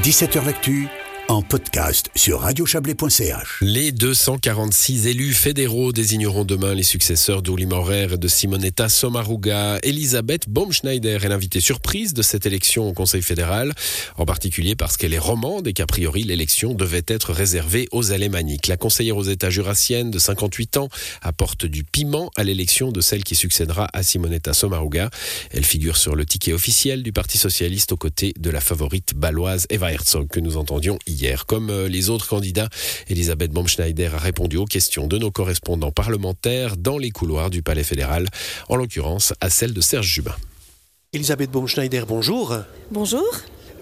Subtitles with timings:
[0.00, 0.88] 17h L'actu
[1.32, 3.58] en podcast sur radiochablais.ch.
[3.62, 9.78] Les 246 élus fédéraux désigneront demain les successeurs d'Uli Maurer de Simonetta Sommaruga.
[9.82, 13.72] Elisabeth Baumschneider est l'invitée surprise de cette élection au Conseil fédéral,
[14.18, 18.68] en particulier parce qu'elle est romande et qu'a priori l'élection devait être réservée aux alémaniques.
[18.68, 20.90] La conseillère aux États jurassiennes de 58 ans
[21.22, 25.08] apporte du piment à l'élection de celle qui succédera à Simonetta Sommaruga.
[25.50, 29.66] Elle figure sur le ticket officiel du Parti socialiste aux côtés de la favorite baloise
[29.70, 31.21] Eva Herzog que nous entendions hier.
[31.46, 32.68] Comme euh, les autres candidats,
[33.08, 37.84] Elisabeth Baumschneider a répondu aux questions de nos correspondants parlementaires dans les couloirs du Palais
[37.84, 38.26] fédéral,
[38.68, 40.34] en l'occurrence à celle de Serge Jubin.
[41.12, 42.56] Elisabeth Baumschneider, bonjour.
[42.90, 43.22] Bonjour.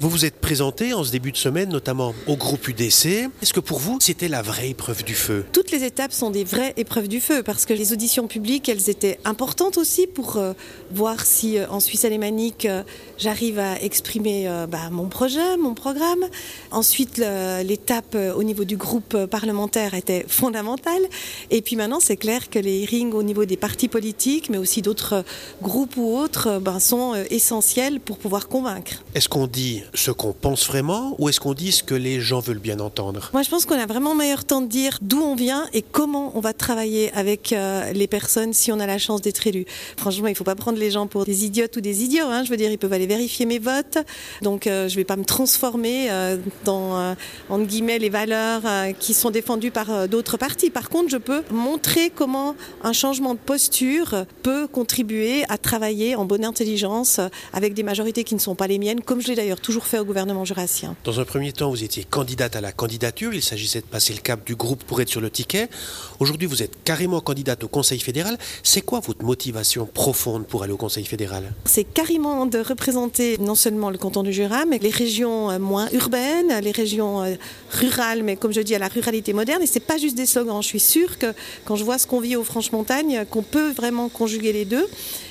[0.00, 3.28] Vous vous êtes présentée en ce début de semaine, notamment au groupe UDC.
[3.42, 5.44] Est-ce que pour vous, c'était la vraie épreuve du feu?
[5.52, 8.90] Toutes les étapes sont des vraies épreuves du feu parce que les auditions publiques, elles
[8.90, 10.52] étaient importantes aussi pour euh,
[10.92, 12.84] voir si euh, en Suisse alémanique, euh,
[13.18, 16.24] j'arrive à exprimer bah, mon projet, mon programme.
[16.70, 21.02] Ensuite, l'étape au niveau du groupe parlementaire était fondamentale.
[21.50, 24.80] Et puis maintenant, c'est clair que les hearings au niveau des partis politiques, mais aussi
[24.80, 25.24] d'autres
[25.60, 29.02] groupes ou autres, ben, sont essentiels pour pouvoir convaincre.
[29.16, 32.40] Est-ce qu'on dit ce qu'on pense vraiment ou est-ce qu'on dit ce que les gens
[32.40, 33.30] veulent bien entendre?
[33.32, 36.32] Moi, je pense qu'on a vraiment meilleur temps de dire d'où on vient et comment
[36.34, 39.64] on va travailler avec euh, les personnes si on a la chance d'être élu.
[39.96, 42.26] Franchement, il ne faut pas prendre les gens pour des idiotes ou des idiots.
[42.26, 42.44] hein.
[42.44, 43.98] Je veux dire, ils peuvent aller vérifier mes votes.
[44.42, 47.14] Donc, euh, je ne vais pas me transformer euh, dans, euh,
[47.48, 48.62] entre guillemets, les valeurs
[48.98, 50.70] qui sont défendues par d'autres partis.
[50.70, 56.24] Par contre, je peux montrer comment un changement de posture peut contribuer à travailler en
[56.24, 57.20] bonne intelligence
[57.52, 59.98] avec des majorités qui ne sont pas les miennes, comme je l'ai d'ailleurs toujours fait
[59.98, 60.96] au gouvernement jurassien.
[61.04, 63.34] Dans un premier temps, vous étiez candidate à la candidature.
[63.34, 65.68] Il s'agissait de passer le cap du groupe pour être sur le ticket.
[66.20, 68.38] Aujourd'hui, vous êtes carrément candidate au Conseil fédéral.
[68.62, 71.52] C'est quoi votre motivation profonde pour aller au Conseil fédéral?
[71.64, 75.88] C'est carrément de représenter non seulement le canton du Jura, mais les régions euh, moins
[75.92, 77.34] urbaines, les régions euh,
[77.72, 79.62] rurales, mais comme je dis, à la ruralité moderne.
[79.62, 80.62] Et c'est pas juste des slogans.
[80.62, 81.32] Je suis sûre que
[81.64, 84.86] quand je vois ce qu'on vit aux Franches-Montagnes, qu'on peut vraiment conjuguer les deux.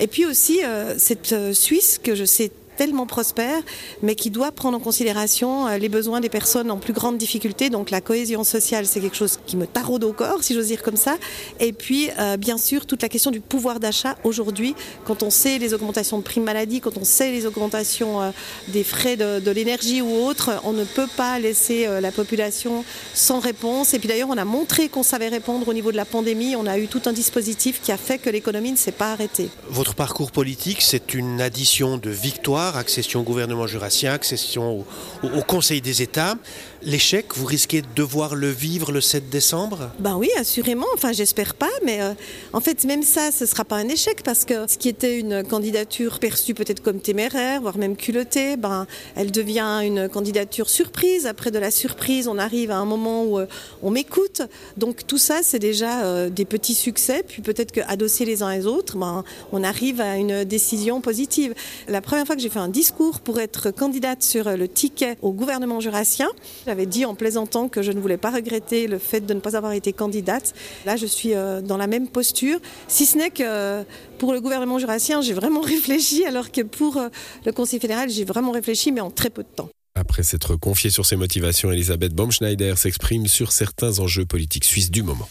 [0.00, 3.60] Et puis aussi euh, cette Suisse que je sais tellement prospère,
[4.02, 7.70] mais qui doit prendre en considération euh, les besoins des personnes en plus grande difficulté.
[7.70, 10.84] Donc la cohésion sociale, c'est quelque chose qui me taraude au corps, si j'ose dire
[10.84, 11.16] comme ça.
[11.58, 15.58] Et puis, euh, bien sûr, toute la question du pouvoir d'achat aujourd'hui, quand on sait
[15.58, 18.30] les augmentations de primes maladie, quand on sait les augmentations euh,
[18.68, 22.84] des frais de, l'énergie ou autres, on ne peut pas laisser la population
[23.14, 23.94] sans réponse.
[23.94, 26.54] Et puis d'ailleurs, on a montré qu'on savait répondre au niveau de la pandémie.
[26.54, 29.48] On a eu tout un dispositif qui a fait que l'économie ne s'est pas arrêtée.
[29.68, 34.84] Votre parcours politique, c'est une addition de victoires, accession au gouvernement jurassien, accession
[35.22, 36.36] au, Conseil des États.
[36.82, 39.90] L'échec, vous risquez de devoir le vivre le 7 décembre?
[39.98, 40.86] Ben oui, assurément.
[40.94, 42.12] Enfin, j'espère pas, mais euh,
[42.52, 45.42] en fait, même ça, ce sera pas un échec parce que ce qui était une
[45.42, 48.86] candidature perçue peut-être comme téméraire, voire même culottée, ben,
[49.16, 51.26] elle devient une candidature surprise.
[51.26, 53.46] Après de la surprise, on arrive à un moment où euh,
[53.82, 54.42] on m'écoute.
[54.76, 57.24] Donc tout ça, c'est déjà euh, des petits succès.
[57.26, 61.54] Puis peut-être qu'adossés les uns les autres, ben, on arrive à une décision positive.
[61.88, 65.32] La première fois que j'ai fait un discours pour être candidate sur le ticket au
[65.32, 66.28] gouvernement jurassien,
[66.66, 69.56] j'avais dit en plaisantant que je ne voulais pas regretter le fait de ne pas
[69.56, 70.54] avoir été candidate.
[70.86, 73.84] Là, je suis euh, dans la même posture, si ce n'est que euh,
[74.18, 77.08] pour le gouvernement jurassien, j'ai vraiment réfléchi, alors que pour euh,
[77.44, 79.68] le Conseil fédéral, j'ai vraiment réfléchi, mais en très peu de temps.
[79.94, 85.02] Après s'être confiée sur ses motivations, Elisabeth Baumschneider s'exprime sur certains enjeux politiques suisses du
[85.02, 85.28] moment.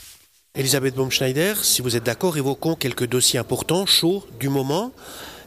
[0.56, 4.92] Elisabeth Baumschneider, si vous êtes d'accord, évoquons quelques dossiers importants, chauds, du moment.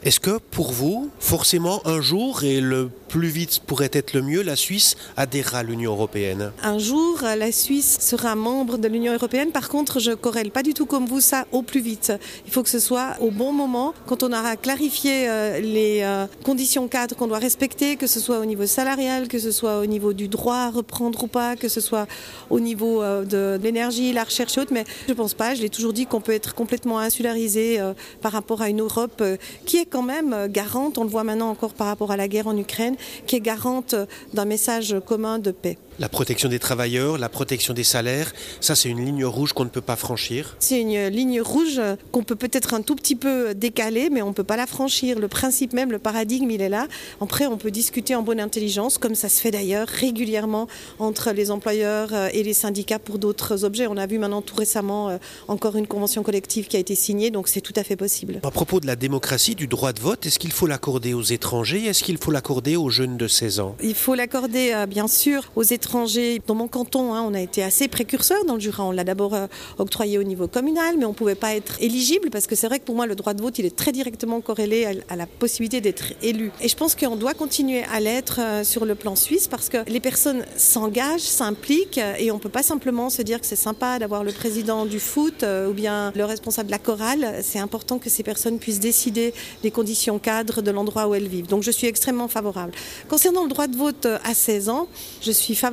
[0.02, 4.40] Est-ce que pour vous, forcément, un jour, et le plus vite pourrait être le mieux,
[4.40, 9.50] la Suisse adhérera à l'Union européenne Un jour, la Suisse sera membre de l'Union européenne.
[9.50, 12.14] Par contre, je corrèle pas du tout comme vous ça au plus vite.
[12.46, 16.26] Il faut que ce soit au bon moment, quand on aura clarifié euh, les euh,
[16.44, 19.86] conditions cadres qu'on doit respecter, que ce soit au niveau salarial, que ce soit au
[19.86, 22.06] niveau du droit à reprendre ou pas, que ce soit
[22.48, 24.72] au niveau euh, de l'énergie, la recherche et autres.
[24.72, 25.54] Mais je pense pas.
[25.54, 27.80] Je l'ai toujours dit qu'on peut être complètement insularisé
[28.22, 29.22] par rapport à une Europe
[29.66, 30.96] qui est quand même euh, garante.
[30.98, 32.96] On le voit maintenant encore par rapport à la guerre en Ukraine,
[33.26, 35.76] qui est garante euh, d'un message commun de paix.
[35.98, 39.68] La protection des travailleurs, la protection des salaires, ça c'est une ligne rouge qu'on ne
[39.68, 40.56] peut pas franchir.
[40.58, 44.32] C'est une ligne rouge qu'on peut peut-être un tout petit peu décaler, mais on ne
[44.32, 45.18] peut pas la franchir.
[45.18, 46.86] Le principe même, le paradigme, il est là.
[47.20, 51.50] Après, on peut discuter en bonne intelligence, comme ça se fait d'ailleurs régulièrement entre les
[51.50, 53.86] employeurs euh, et les syndicats pour d'autres objets.
[53.86, 57.30] On a vu maintenant tout récemment euh, encore une convention collective qui a été signée,
[57.30, 58.40] donc c'est tout à fait possible.
[58.42, 61.84] À propos de la démocratie, du droit de vote, est-ce qu'il faut l'accorder aux étrangers?
[61.84, 63.76] Est-ce qu'il faut l'accorder aux jeunes de 16 ans?
[63.82, 67.64] Il faut l'accorder, euh, bien sûr, aux étrangers Dans mon canton, hein, on a été
[67.64, 68.84] assez précurseur dans le Jura.
[68.84, 69.48] On l'a d'abord euh,
[69.78, 72.78] octroyé au niveau communal, mais on ne pouvait pas être éligible parce que c'est vrai
[72.78, 75.80] que pour moi, le droit de vote, il est très directement corrélé à, la possibilité
[75.80, 76.52] d'être élu.
[76.60, 79.78] Et je pense qu'on doit continuer à l'être euh, sur le plan suisse parce que
[79.88, 83.98] les personnes s'engagent, s'impliquent et on ne peut pas simplement se dire que c'est sympa
[83.98, 87.40] d'avoir le président du foot ou bien le responsable de la chorale.
[87.42, 91.48] C'est important que ces personnes puissent décider des conditions cadres de l'endroit où elles vivent.
[91.48, 92.72] Donc je suis extrêmement favorable.
[93.08, 94.86] Concernant le droit de vote à 16 ans,
[95.20, 95.69] je suis favorable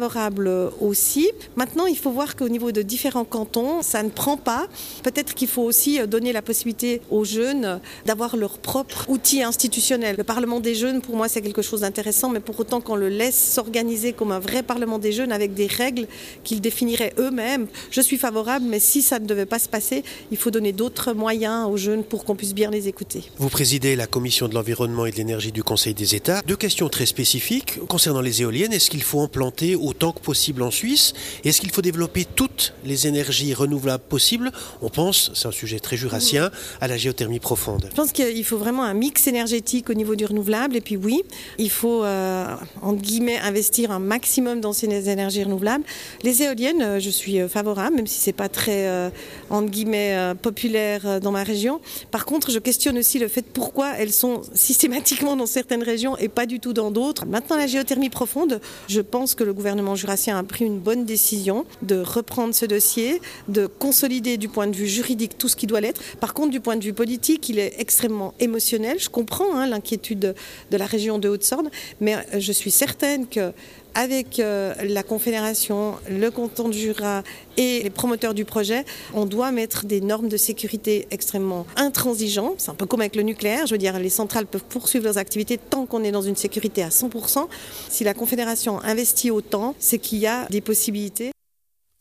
[0.80, 1.30] aussi.
[1.56, 4.68] Maintenant, il faut voir qu'au niveau de différents cantons, ça ne prend pas.
[5.04, 10.16] Peut-être qu'il faut aussi donner la possibilité aux jeunes d'avoir leur propre outil institutionnel.
[10.18, 13.10] Le Parlement des jeunes, pour moi, c'est quelque chose d'intéressant, mais pour autant qu'on le
[13.10, 16.08] laisse s'organiser comme un vrai Parlement des jeunes avec des règles
[16.44, 20.38] qu'ils définiraient eux-mêmes, je suis favorable, mais si ça ne devait pas se passer, il
[20.38, 23.24] faut donner d'autres moyens aux jeunes pour qu'on puisse bien les écouter.
[23.38, 26.42] Vous présidez la commission de l'environnement et de l'énergie du Conseil des États.
[26.46, 28.74] Deux questions très spécifiques concernant les éoliennes.
[28.74, 31.14] Est-ce qu'il faut en planter autant que possible en Suisse
[31.44, 34.52] Est-ce qu'il faut développer toutes les énergies renouvelables possibles?
[34.82, 36.52] On pense, c'est un sujet très jurassien,
[36.82, 37.88] à la géothermie profonde.
[37.90, 40.76] Je pense qu'il faut vraiment un mix énergétique au niveau du renouvelable.
[40.76, 41.24] Et puis oui,
[41.58, 42.46] il faut, euh,
[42.82, 45.84] entre guillemets, investir un maximum dans ces énergies renouvelables.
[46.24, 49.12] Les éoliennes, euh, je suis euh, favorable, même si c'est pas très,
[49.50, 51.80] entre guillemets, populaire dans ma région.
[52.12, 56.28] Par contre, je questionne aussi le fait pourquoi elles sont systématiquement dans certaines régions et
[56.28, 57.26] pas du tout dans d'autres.
[57.26, 61.66] Maintenant, la géothermie profonde, je pense que le gouvernement jurassien a pris une bonne décision
[61.82, 65.82] de reprendre ce dossier, de consolider du point de vue juridique tout ce qui doit
[65.82, 66.02] l'être.
[66.20, 68.98] Par contre, du point de vue politique, il est extrêmement émotionnel.
[69.00, 70.36] Je comprends hein, l'inquiétude
[70.72, 71.70] de la région de Haute-Sorne,
[72.02, 73.52] mais euh, je suis certaine que
[73.94, 77.24] avec euh, la Confédération, le canton du Jura
[77.58, 82.56] et les promoteurs du projet, on doit mettre des normes de sécurité extrêmement intransigeantes.
[82.60, 83.66] C'est un peu comme avec le nucléaire.
[83.66, 86.84] Je veux dire, les centrales peuvent poursuivre leurs activités tant qu'on est dans une sécurité
[86.84, 87.48] à 100%.
[87.90, 91.32] Si la Confédération investit autant, c'est qu'il y a des possibilités.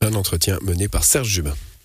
[0.03, 1.55] Un entretien mené par Serge Jubin.